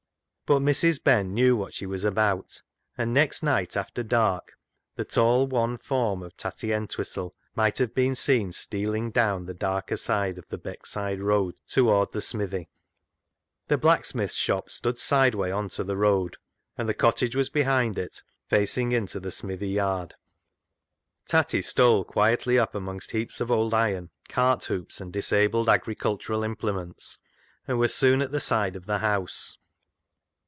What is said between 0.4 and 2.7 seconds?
But Mrs. Ben knew what she was about,